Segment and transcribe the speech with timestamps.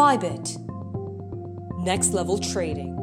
[0.00, 0.58] Bybit.
[1.84, 2.99] Next level trading.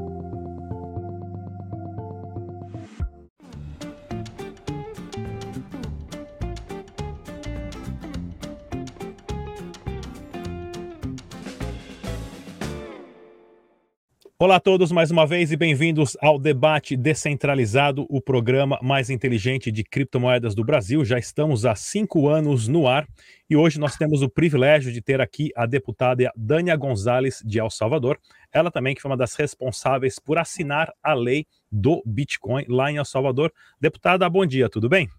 [14.47, 19.69] Olá a todos mais uma vez e bem-vindos ao Debate Descentralizado, o programa mais inteligente
[19.69, 21.03] de criptomoedas do Brasil.
[21.03, 23.05] Já estamos há cinco anos no ar
[23.49, 27.69] e hoje nós temos o privilégio de ter aqui a deputada Dânia Gonzalez de El
[27.69, 28.17] Salvador.
[28.49, 32.95] Ela também que foi uma das responsáveis por assinar a lei do Bitcoin lá em
[32.95, 33.51] El Salvador.
[33.81, 35.09] Deputada, bom dia, tudo bem?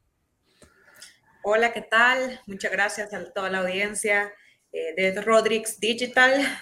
[1.44, 2.16] Olá, que tal?
[2.46, 4.32] Muchas gracias a toda a audiência.
[4.70, 6.32] Eh, de Rodrix Digital.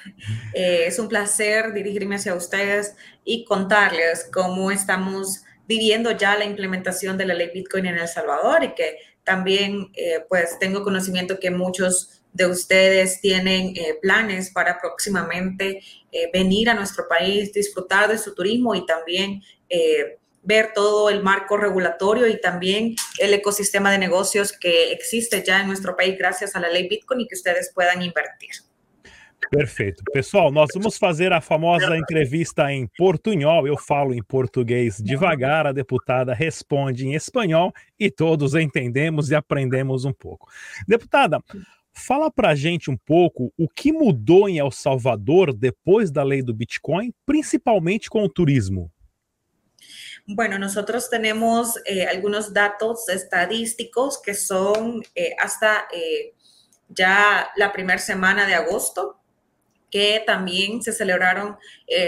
[0.54, 2.94] Eh, es un placer dirigirme hacia ustedes
[3.26, 8.64] y contarles cómo estamos viviendo ya la implementación de la ley Bitcoin en El Salvador
[8.64, 15.82] y que también eh, pues tengo conocimiento que muchos de ustedes tienen planes para próximamente
[16.32, 19.42] venir a nuestro país, disfrutar de su turismo y también
[20.46, 25.66] ver todo el marco regulatorio y también el ecosistema de negocios que existe ya en
[25.66, 28.50] nuestro país gracias a la lei Bitcoin e que ustedes puedan invertir.
[29.50, 30.02] Perfeito.
[30.12, 33.66] Pessoal, nós vamos fazer a famosa entrevista em portunhol.
[33.66, 40.04] Eu falo em português devagar, a deputada responde em espanhol e todos entendemos e aprendemos
[40.04, 40.48] um pouco.
[40.88, 41.40] Deputada,
[41.92, 46.54] fala pra gente um pouco o que mudou em El Salvador depois da lei do
[46.54, 48.90] Bitcoin, principalmente com o turismo.
[50.28, 56.34] Bueno, nosotros tenemos eh, algunos datos estadísticos que son eh, hasta eh,
[56.88, 59.20] ya la primera semana de agosto,
[59.88, 61.56] que también se celebraron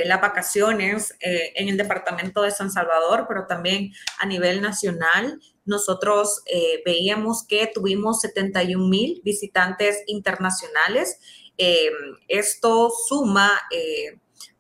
[0.05, 5.41] las vacaciones en el departamento de San Salvador, pero también a nivel nacional.
[5.65, 6.43] Nosotros
[6.85, 11.21] veíamos que tuvimos 71 mil visitantes internacionales.
[12.27, 13.59] esto suma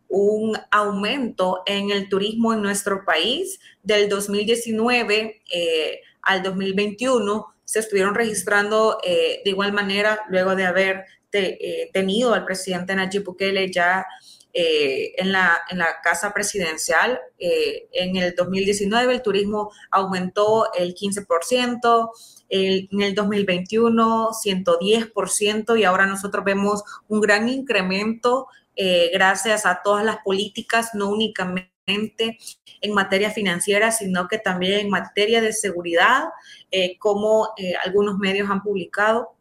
[0.08, 3.60] un aumento en el turismo en nuestro país.
[3.82, 11.04] Del 2019 eh, al 2021 se estuvieron registrando eh, de igual manera luego de haber
[11.32, 14.06] eh, tenido al presidente Nayib Bukele ya
[14.50, 17.20] en, la, en la casa presidencial.
[17.38, 22.10] en el 2019 el turismo aumentó el 15%.
[22.48, 28.48] en el 2021 110% y ahora nosotros vemos un gran incremento
[28.80, 32.38] eh, gracias a todas las políticas, no únicamente
[32.80, 36.26] en materia financiera, sino que también en materia de seguridad,
[36.70, 39.34] eh, como eh, algunos medios han publicado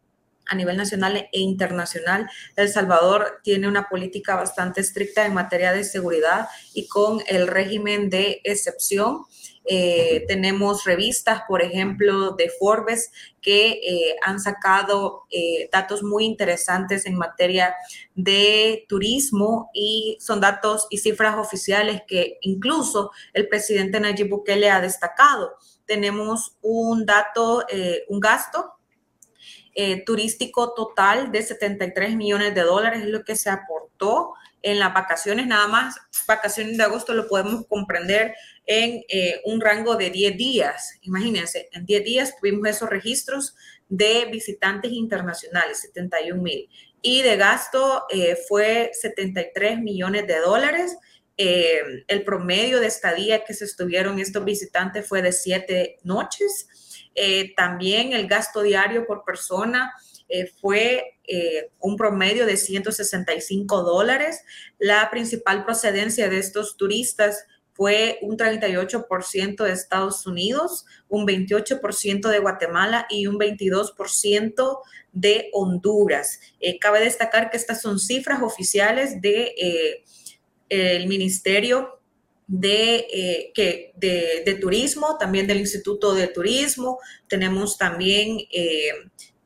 [0.48, 2.28] a nivel nacional e internacional.
[2.56, 8.10] El Salvador tiene una política bastante estricta en materia de seguridad y con el régimen
[8.10, 9.26] de excepción
[9.70, 13.12] eh, tenemos revistas, por ejemplo, de Forbes,
[13.42, 17.76] que eh, han sacado eh, datos muy interesantes en materia
[18.16, 24.80] de turismo y son datos y cifras oficiales que incluso el presidente Nayib Bukele ha
[24.80, 25.56] destacado.
[25.86, 27.66] Tenemos un dato,
[28.10, 28.74] un gasto
[30.06, 35.48] turístico total de 73 millones de dólares, es lo que se aportó en las vacaciones,
[35.48, 35.96] nada más
[36.28, 38.36] vacaciones de agosto lo podemos comprender
[38.66, 40.98] en eh, un rango de 10 días.
[41.02, 43.56] Imagínense, en 10 días tuvimos esos registros
[43.88, 46.70] de visitantes internacionales, 71 mil.
[47.02, 50.98] Y de gasto eh, fue 73 millones de dólares.
[51.38, 56.68] Eh, el promedio de estadía que se estuvieron estos visitantes fue de 7 noches.
[57.56, 59.92] también el gasto diario por persona
[60.30, 64.42] eh, fue eh, un promedio de 165 dólares.
[64.78, 72.40] La principal procedencia de estos turistas fue un 38% de Estados Unidos, un 28% de
[72.40, 74.80] Guatemala y un 22%
[75.14, 76.40] de Honduras.
[76.60, 80.04] Eh, cabe destacar que estas son cifras oficiales de
[80.70, 82.02] el Ministerio
[82.48, 87.00] de, que, de, Turismo, también del Instituto de Turismo.
[87.30, 88.40] Tenemos también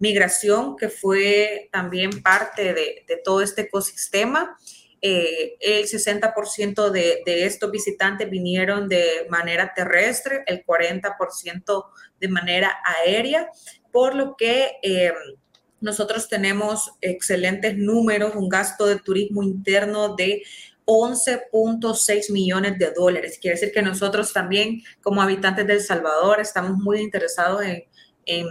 [0.01, 4.57] migración, que fue también parte de, todo este ecosistema.
[4.99, 11.85] Eh, el 60% de, de, estos visitantes vinieron de manera terrestre, el 40%
[12.19, 13.49] de manera aérea,
[13.91, 15.13] por lo que eh,
[15.79, 20.43] nosotros tenemos excelentes números, un gasto de turismo interno de
[20.85, 23.37] 11.6 millones de dólares.
[23.39, 27.83] Quiere decir que nosotros también, como habitantes de El Salvador, estamos muy interesados en,
[28.25, 28.47] en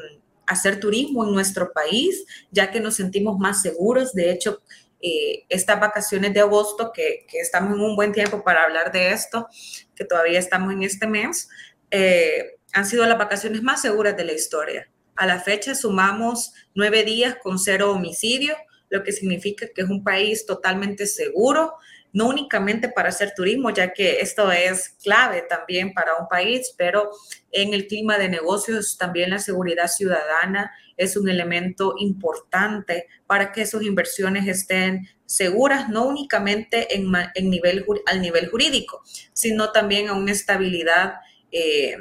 [0.51, 4.13] hacer turismo en nuestro país, ya que nos sentimos más seguros.
[4.13, 4.61] De hecho,
[5.01, 9.13] eh, estas vacaciones de agosto, que, que, estamos en un buen tiempo para hablar de
[9.13, 9.47] esto,
[9.95, 11.49] que todavía estamos en este mes,
[11.91, 14.91] eh, han sido las vacaciones más seguras de la historia.
[15.15, 18.57] A la fecha sumamos nueve días con cero homicidio,
[18.89, 21.75] lo que significa que es un país totalmente seguro,
[22.13, 27.11] no únicamente para hacer turismo, ya que esto es clave también para un país, pero
[27.53, 33.67] en el clima de negocios también la seguridad ciudadana es un elemento importante para que
[33.67, 39.03] sus inversiones estén seguras, no únicamente en, en nivel, al nivel jurídico,
[39.33, 41.15] sino también a una estabilidad
[41.53, 41.97] eh,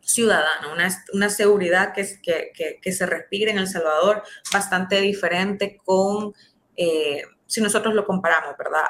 [0.00, 4.22] ciudadana, una, una seguridad que, que, que, se respira en El Salvador
[4.52, 6.34] bastante diferente con...
[6.76, 8.82] Eh, si nosotros lo comparamos, ¿verdad?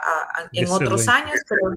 [0.52, 1.76] en otros años, pero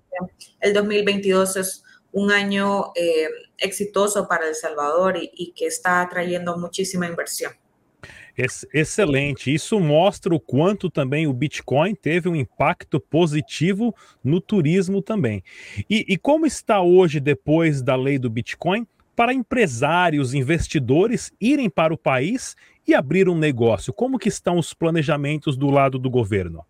[0.60, 3.28] el 2022 es un año eh,
[3.58, 7.52] exitoso para El Salvador y, y, que está trayendo muchísima inversión.
[8.74, 9.52] Excelente.
[9.52, 13.94] Isso mostra o quanto também o Bitcoin teve um impacto positivo
[14.24, 15.44] no turismo também.
[15.90, 21.94] E, e como está hoje, depois da lei do Bitcoin, para empresários, investidores irem para
[21.94, 22.56] o país
[22.88, 23.92] e abrir um negócio?
[23.92, 26.66] Como que estão os planejamentos do lado do governo?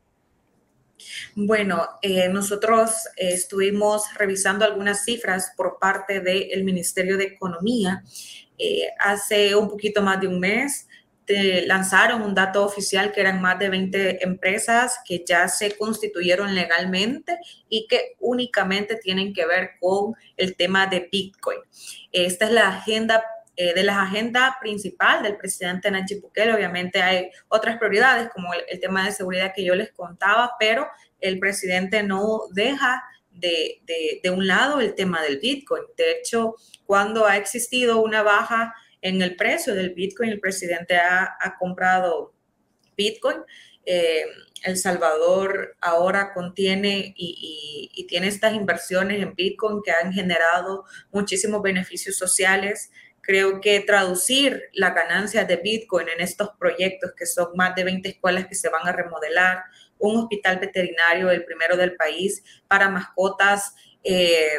[1.36, 8.04] Bueno, eh, nosotros eh, estuvimos revisando algunas cifras por parte del Ministerio de Economía
[8.58, 10.88] eh, hace un poquito más de un mes.
[11.68, 17.38] lanzaron un dato oficial que eran más de 20 empresas que ya se constituyeron legalmente
[17.70, 21.60] y que únicamente tienen que ver con el tema de Bitcoin.
[22.12, 23.24] Esta es la agenda
[23.62, 26.54] eh, de la agenda principal del presidente Nayib Bukele.
[26.54, 30.88] Obviamente hay otras prioridades como el, tema de seguridad que yo les contaba, pero
[31.20, 33.82] el presidente no deja de,
[34.24, 35.84] de, un lado el tema del Bitcoin.
[35.98, 40.30] De hecho, cuando ha existido una baja en el precio del Bitcoin.
[40.30, 42.34] El presidente ha, comprado
[42.98, 43.38] Bitcoin.
[43.86, 44.26] Eh,
[44.64, 52.18] el Salvador ahora contiene y, tiene estas inversiones en Bitcoin que han generado muchísimos beneficios
[52.18, 52.92] sociales.
[53.30, 58.10] Creo que traducir la ganancia de Bitcoin en estos proyectos, que son más de 20
[58.10, 59.62] escuelas que se van a remodelar,
[60.00, 64.58] un hospital veterinario, el primero del país, para mascotas, eh,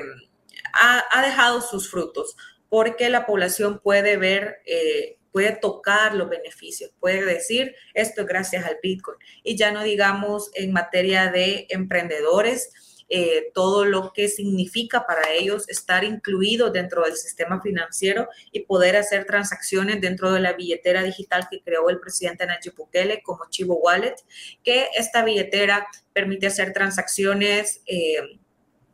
[0.72, 2.36] ha, ha dejado sus frutos
[2.68, 8.64] porque la población puede ver, eh, puede tocar los beneficios, puede decir esto es gracias
[8.64, 9.18] al Bitcoin.
[9.42, 12.70] Y ya no digamos en materia de emprendedores,
[13.12, 18.96] eh, todo lo que significa para ellos estar incluidos dentro del sistema financiero y poder
[18.96, 23.80] hacer transacciones dentro de la billetera digital que creó el presidente Nayib Bukele como Chivo
[23.80, 24.14] Wallet,
[24.62, 27.82] que esta billetera permite hacer transacciones.
[27.86, 28.38] Eh,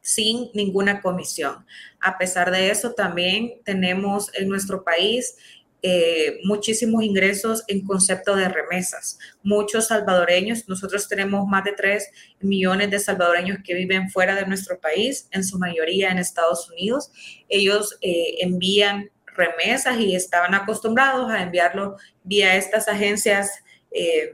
[0.07, 1.67] sin ninguna comisión.
[1.99, 5.37] A pesar de eso, también tenemos en nuestro país
[5.83, 9.19] eh, muchísimos ingresos en concepto de remesas.
[9.43, 14.81] Muchos salvadoreños, nosotros tenemos más de 3 millones de salvadoreños que viven fuera de nuestro
[14.81, 17.11] país, en su mayoría en Estados Unidos.
[17.49, 23.51] Ellos eh, envían remesas y estaban acostumbrados a enviarlo vía estas agencias
[23.91, 24.33] eh,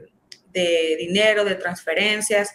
[0.53, 2.53] de dinero, de transferencias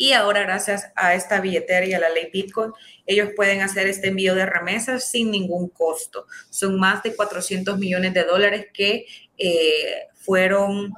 [0.00, 2.72] y ahora gracias a esta billetera y a la ley Bitcoin,
[3.04, 6.24] ellos pueden hacer este envío de remesas sin ningún costo.
[6.48, 9.04] Son más de 400 millones de dólares que
[9.36, 10.94] eh, fueron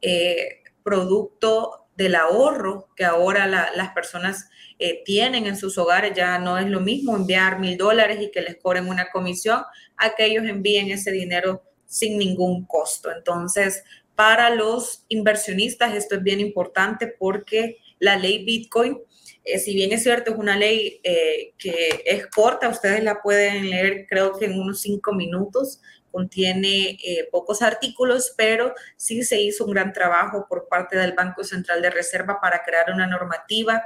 [0.00, 4.50] eh, producto del ahorro que ahora las personas
[4.80, 6.12] eh, tienen en sus hogares.
[6.16, 9.62] Ya no es lo mismo enviar mil dólares y que les cobren una comisión
[9.96, 13.12] a que ellos envíen ese dinero sin ningún costo.
[13.12, 13.84] Entonces,
[14.16, 18.98] para los inversionistas esto es bien importante porque la ley Bitcoin.
[19.44, 23.70] Eh, si bien es cierto, es una ley eh, que es corta, ustedes la pueden
[23.70, 25.80] leer creo que en unos cinco minutos,
[26.10, 31.42] contiene eh, pocos artículos, pero sí se hizo un gran trabajo por parte del Banco
[31.42, 33.82] Central de Reserva para crear una normativa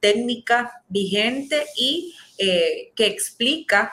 [0.00, 3.92] técnica vigente y que explica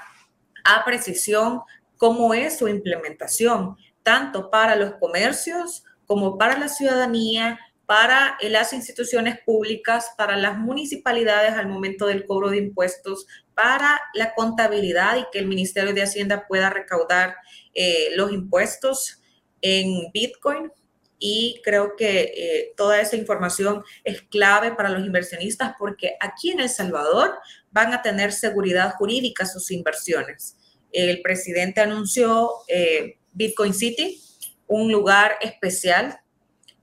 [0.64, 1.62] a precisión
[1.96, 7.60] cómo es su implementación, tanto para los comercios como para la ciudadanía,
[7.90, 14.36] para las instituciones públicas, para las municipalidades al momento del cobro de impuestos, para la
[14.36, 17.38] contabilidad y que el Ministerio de Hacienda pueda recaudar
[17.74, 19.24] eh, los impuestos
[19.64, 20.72] en Bitcoin.
[21.18, 26.60] Y creo que eh, toda esa información es clave para los inversionistas porque aquí en
[26.60, 27.40] El Salvador
[27.72, 30.56] van a tener seguridad jurídica sus inversiones.
[30.92, 34.22] El presidente anunció eh, Bitcoin City,
[34.68, 36.20] un lugar especial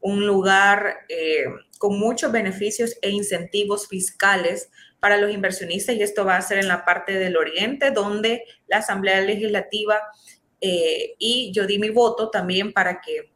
[0.07, 1.47] un lugar eh,
[1.79, 4.71] con muchos beneficios e incentivos fiscales
[5.01, 8.79] para los inversionistas y esto va a ser en la parte del oriente donde la
[8.79, 10.01] Asamblea Legislativa
[10.61, 13.33] eh, y yo di mi voto también para que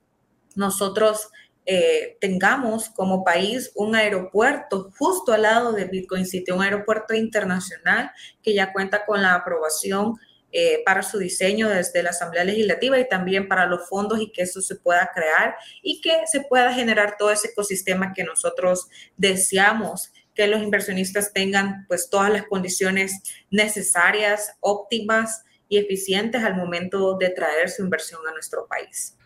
[0.54, 1.30] nosotros
[1.66, 8.12] eh, tengamos como país un aeropuerto justo al lado de Bitcoin City, un aeropuerto internacional
[8.44, 10.14] que ya cuenta con la aprobación
[10.52, 14.42] eh, para su diseño desde la Asamblea Legislativa y también para los fondos y que
[14.42, 20.12] eso se pueda crear y que se pueda generar todo ese ecosistema que nosotros deseamos
[20.34, 23.12] que los inversionistas tengan pues todas las condiciones
[23.50, 29.16] necesarias, óptimas y eficientes al momento de traer su inversión a nuestro país.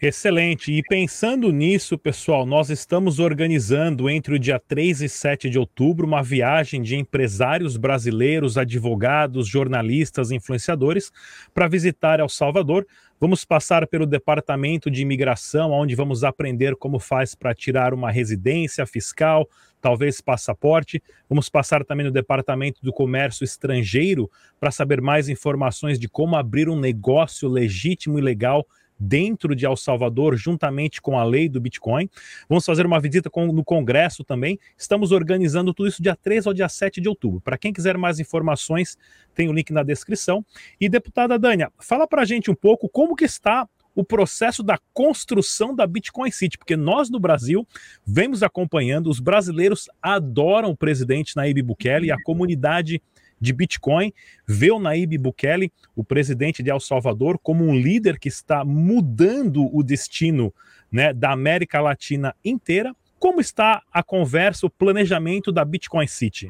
[0.00, 0.70] Excelente.
[0.70, 6.06] E pensando nisso, pessoal, nós estamos organizando entre o dia 3 e 7 de outubro
[6.06, 11.10] uma viagem de empresários brasileiros, advogados, jornalistas, influenciadores
[11.54, 12.86] para visitar El Salvador.
[13.18, 18.84] Vamos passar pelo departamento de imigração, onde vamos aprender como faz para tirar uma residência
[18.84, 19.48] fiscal,
[19.80, 21.02] talvez passaporte.
[21.28, 26.68] Vamos passar também no departamento do comércio estrangeiro para saber mais informações de como abrir
[26.68, 28.66] um negócio legítimo e legal
[28.98, 32.08] dentro de El Salvador, juntamente com a lei do Bitcoin.
[32.48, 34.58] Vamos fazer uma visita com, no Congresso também.
[34.76, 37.40] Estamos organizando tudo isso dia 3 ao dia 7 de outubro.
[37.40, 38.96] Para quem quiser mais informações,
[39.34, 40.44] tem o link na descrição.
[40.80, 44.78] E deputada Dânia, fala para a gente um pouco como que está o processo da
[44.92, 47.66] construção da Bitcoin City, porque nós no Brasil
[48.04, 53.00] vemos acompanhando, os brasileiros adoram o presidente Nayib Bukele e a comunidade
[53.40, 54.12] de Bitcoin,
[54.46, 59.68] vê o Naib Bukele, o presidente de El Salvador, como um líder que está mudando
[59.74, 60.52] o destino
[60.90, 62.94] né, da América Latina inteira.
[63.18, 66.48] Como está a conversa, o planejamento da Bitcoin City?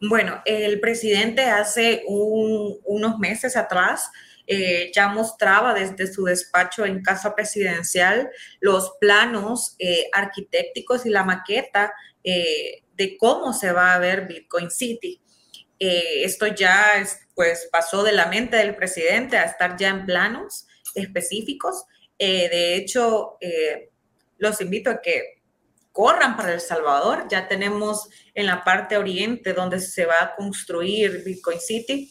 [0.00, 4.10] Bueno, el presidente hace un, unos meses atrás
[4.48, 8.30] eh, ya mostraba desde su despacho en Casa Presidencial
[8.60, 11.92] los planos eh, arquitectónicos y la maqueta
[12.22, 15.20] eh, de cómo se va a ver Bitcoin City.
[15.78, 17.04] Eh, esto ya
[17.34, 21.84] pues, pasó de la mente del presidente a estar ya en planos específicos.
[22.18, 23.90] Eh, de hecho, eh,
[24.38, 25.42] los invito a que
[25.92, 27.26] corran para El Salvador.
[27.28, 32.10] Ya tenemos en la parte oriente donde se va a construir Bitcoin City,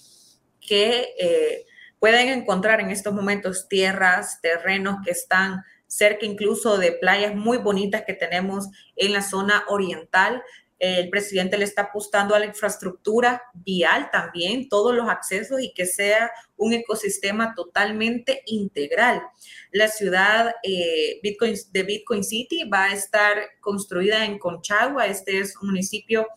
[0.60, 1.65] que
[2.00, 8.03] pueden encontrar en estos momentos tierras, terrenos que están cerca incluso de playas muy bonitas
[8.05, 10.43] que tenemos en la zona oriental
[10.79, 15.86] el presidente le está apostando a la infraestructura vial también, todos los accesos y que
[15.86, 19.22] sea un ecosistema totalmente integral.
[19.72, 25.70] La ciudad eh, de Bitcoin City va a estar construida en Conchagua, este es un
[25.70, 26.27] municipio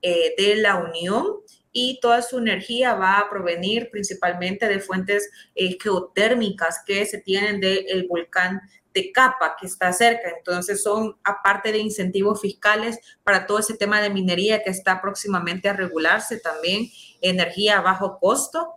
[0.00, 1.40] eh, de la Unión
[1.72, 7.60] y toda su energía va a provenir principalmente de fuentes eh, geotérmicas que se tienen
[7.60, 8.60] del volcán
[8.98, 10.30] de capa que está cerca.
[10.36, 15.68] Entonces son, aparte de incentivos fiscales para todo ese tema de minería que está próximamente
[15.68, 16.90] a regularse, también
[17.20, 18.74] energía a bajo costo,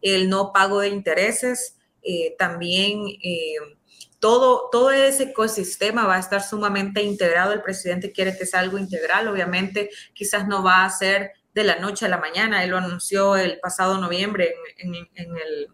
[0.00, 3.56] el no pago de intereses, eh, también eh,
[4.20, 7.52] todo, todo ese ecosistema va a estar sumamente integrado.
[7.52, 11.76] El presidente quiere que sea algo integral, obviamente quizás no va a ser de la
[11.78, 15.68] noche a la mañana, él lo anunció el pasado noviembre en el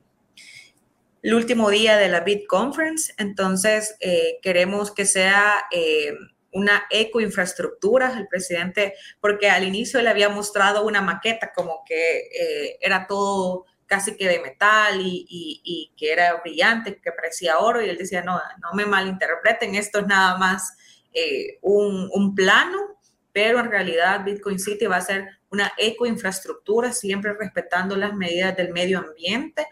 [1.23, 6.14] el último día de la Bit Conference, entonces eh, queremos que sea eh,
[6.50, 12.79] una ecoinfraestructura, el presidente, porque al inicio le había mostrado una maqueta como que eh,
[12.81, 17.99] era todo casi que de metal y, que era brillante, que parecía oro, y él
[17.99, 20.73] decía, no, no me malinterpreten, esto es nada más
[21.61, 22.79] un, un plano,
[23.33, 28.73] pero en realidad Bitcoin City va a ser una ecoinfraestructura, siempre respetando las medidas del
[28.73, 29.66] medio ambiente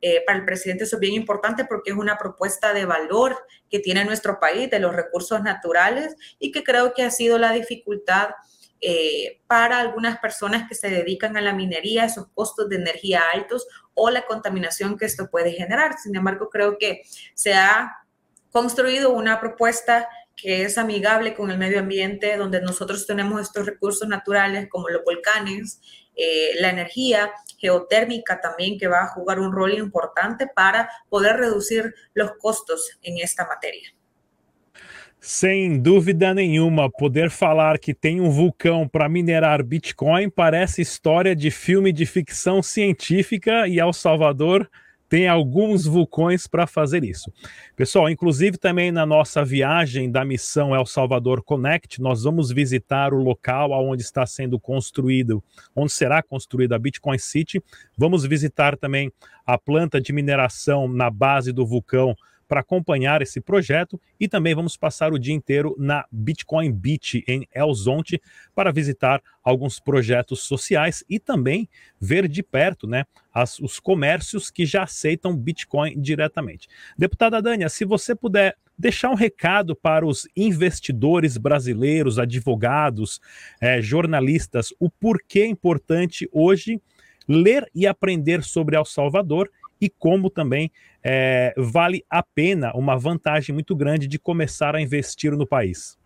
[0.00, 3.36] eh, para el presidente eso es bien importante porque es una propuesta de valor
[3.70, 7.52] que tiene nuestro país, de los recursos naturales y que creo que ha sido la
[7.52, 8.28] dificultad
[8.82, 13.66] eh, para algunas personas que se dedican a la minería, esos costos de energía altos
[13.94, 15.96] o la contaminación que esto puede generar.
[15.98, 17.00] Sin embargo, creo que
[17.32, 17.96] se ha
[18.52, 24.08] construido una propuesta que es amigable con el medio ambiente, donde nosotros tenemos estos recursos
[24.08, 25.80] naturales como los volcanes,
[26.16, 31.94] eh, la energía geotérmica también que va a jugar un rol importante para poder reducir
[32.14, 33.94] los costos en esta materia.
[35.26, 41.50] Sem dúvida nenhuma, poder falar que tem um vulcão para minerar Bitcoin parece história de
[41.50, 44.68] filme de ficção científica e El Salvador
[45.08, 47.32] tem alguns vulcões para fazer isso.
[47.76, 53.22] Pessoal, inclusive também na nossa viagem da missão El Salvador Connect, nós vamos visitar o
[53.22, 55.42] local onde está sendo construído,
[55.74, 57.62] onde será construída a Bitcoin City.
[57.96, 59.12] Vamos visitar também
[59.46, 62.16] a planta de mineração na base do vulcão
[62.54, 67.48] para acompanhar esse projeto e também vamos passar o dia inteiro na Bitcoin Beach em
[67.52, 68.22] El Zonte
[68.54, 71.68] para visitar alguns projetos sociais e também
[72.00, 76.68] ver de perto né, as, os comércios que já aceitam Bitcoin diretamente.
[76.96, 83.20] Deputada Dânia, se você puder deixar um recado para os investidores brasileiros, advogados,
[83.60, 86.80] eh, jornalistas, o porquê é importante hoje
[87.26, 89.50] ler e aprender sobre El Salvador
[89.84, 90.70] e como também
[91.56, 95.98] vale a pena, uma vantagem muito grande de começar a investir no país.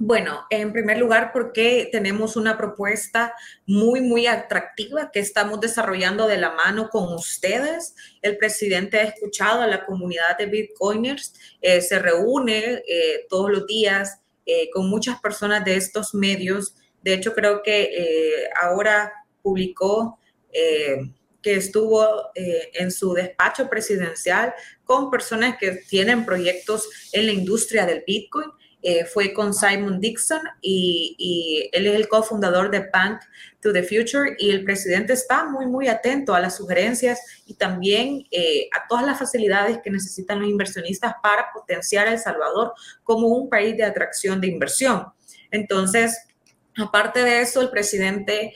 [0.00, 3.34] Bueno, en primer lugar, porque tenemos una propuesta
[3.66, 7.96] muy, muy atractiva que estamos desarrollando de la mano con ustedes.
[8.22, 13.66] El presidente ha escuchado a la comunidad de Bitcoiners, eh, se reúne eh, todos los
[13.66, 16.76] días eh, con muchas personas de estos medios.
[17.02, 20.16] De hecho, creo que ahora publicó
[21.56, 28.04] estuvo eh, en su despacho presidencial con personas que tienen proyectos en la industria del
[28.06, 28.50] Bitcoin.
[28.80, 33.20] Eh, fue con Simon Dixon y, y, él es el cofundador de Bank
[33.60, 38.24] to the Future y el presidente está muy, muy atento a las sugerencias y también
[38.30, 43.48] eh, a todas las facilidades que necesitan los inversionistas para potenciar El Salvador como un
[43.48, 45.06] país de atracción de inversión.
[45.50, 46.16] Entonces,
[46.76, 48.54] aparte de eso, el presidente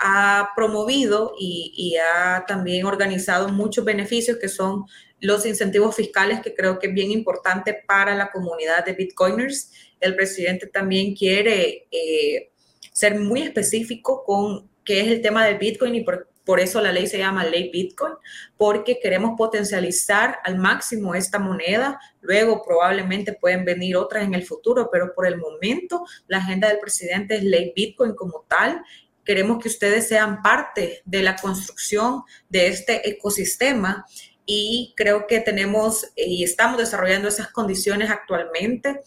[0.00, 4.86] ha promovido y, ha también organizado muchos beneficios que son
[5.20, 9.70] los incentivos fiscales, que creo que es bien importante para la comunidad de Bitcoiners.
[10.00, 12.50] El presidente también quiere eh,
[12.92, 16.92] ser muy específico con qué es el tema del Bitcoin y por, por eso la
[16.92, 18.14] ley se llama ley Bitcoin,
[18.56, 22.00] porque queremos potencializar al máximo esta moneda.
[22.22, 26.78] Luego probablemente pueden venir otras en el futuro, pero por el momento la agenda del
[26.78, 28.82] presidente es ley Bitcoin como tal
[29.30, 34.04] queremos que ustedes sean parte de la construcción de este ecosistema
[34.44, 38.98] y creo que tenemos y estamos desarrollando esas condiciones actualmente,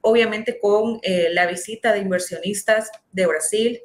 [0.00, 3.80] obviamente con eh, la visita de inversionistas de Brasil.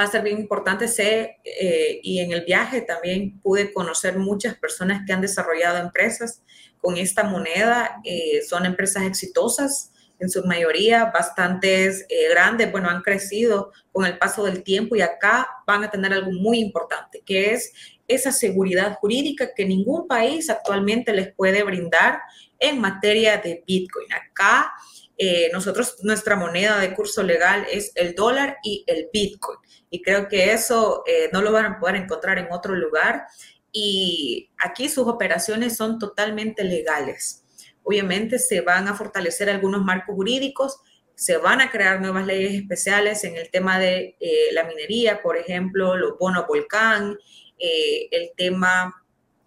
[0.00, 4.56] Va a ser bien importante ser, eh, y en el viaje también pude conocer muchas
[4.56, 6.42] personas que han desarrollado empresas
[6.78, 8.00] con esta moneda.
[8.02, 14.18] Eh, son empresas exitosas, en su mayoría bastantes eh, grandes, bueno, han crecido con el
[14.18, 17.72] paso del tiempo y acá van a tener algo muy importante, que es
[18.08, 22.20] esa seguridad jurídica que ningún país actualmente les puede brindar
[22.58, 24.06] en materia de Bitcoin.
[24.12, 24.72] Acá
[25.18, 29.58] eh, nosotros, nuestra moneda de curso legal es el dólar y el Bitcoin.
[29.90, 33.26] Y creo que eso eh, no lo van a poder encontrar en otro lugar.
[33.72, 37.44] Y aquí sus operaciones son totalmente legales.
[37.86, 40.80] Obviamente se van a fortalecer algunos marcos jurídicos,
[41.14, 45.36] se van a crear nuevas leyes especiales en el tema de eh, la minería, por
[45.36, 47.16] ejemplo, los bonos volcán,
[47.58, 48.92] eh, el tema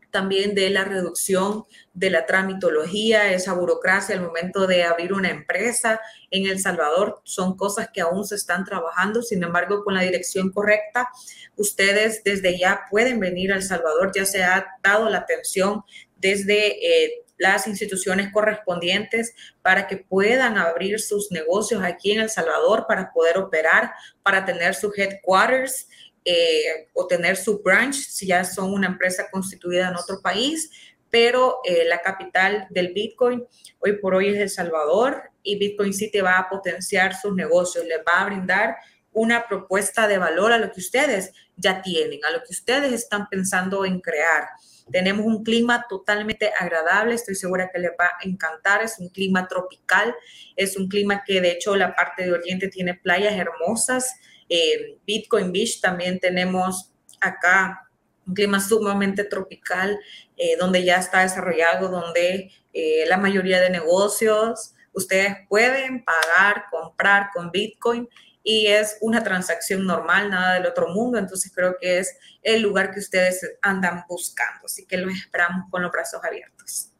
[0.10, 6.00] también de la reducción de la tramitología, esa burocracia al momento de abrir una empresa
[6.32, 10.52] en El Salvador, son cosas que aún se están trabajando, sin embargo, con la dirección
[10.52, 11.10] correcta,
[11.58, 15.84] ustedes desde ya pueden venir a El Salvador, ya se ha dado la atención
[16.18, 22.86] desde eh, las instituciones correspondientes para que puedan abrir sus negocios aquí en El Salvador,
[22.88, 25.88] para poder operar, para tener su headquarters
[26.26, 30.70] eh, o tener su branch si ya son una empresa constituida en otro país.
[31.10, 33.44] Pero eh, la capital del Bitcoin
[33.80, 38.00] hoy por hoy es El Salvador y Bitcoin City va a potenciar sus negocios, les
[38.00, 38.76] va a brindar
[39.12, 43.28] una propuesta de valor a lo que ustedes ya tienen, a lo que ustedes están
[43.30, 44.50] pensando en crear.
[44.92, 49.48] Tenemos un clima totalmente agradable, estoy segura que les va a encantar, es un clima
[49.48, 50.16] tropical,
[50.56, 54.16] es un clima que de hecho la parte de Oriente tiene playas hermosas,
[54.50, 57.90] eh, Bitcoin Beach también tenemos acá
[58.26, 60.00] un clima sumamente tropical,
[60.38, 67.30] eh, donde ya está desarrollado, donde eh, la mayoría de negocios ustedes pueden pagar, comprar
[67.34, 68.08] con Bitcoin
[68.44, 71.18] y es una transacción normal, nada del otro mundo.
[71.18, 74.66] Entonces creo que es el lugar que ustedes andan buscando.
[74.66, 76.94] Así que los esperamos con los brazos abiertos.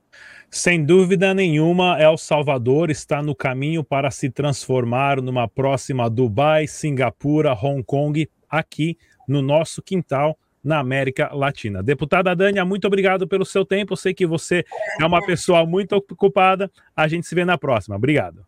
[0.52, 7.54] Sem dúvida nenhuma, El Salvador está no caminho para se transformar numa próxima Dubai, Singapura,
[7.54, 8.98] Hong Kong, aqui
[9.28, 11.84] no nosso quintal na América Latina.
[11.84, 13.94] Deputada Dânia, muito obrigado pelo seu tempo.
[13.94, 14.66] Eu sei que você
[15.00, 16.70] é uma pessoa muito ocupada.
[16.96, 17.96] A gente se vê na próxima.
[17.96, 18.44] Obrigado.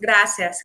[0.00, 0.64] Graças.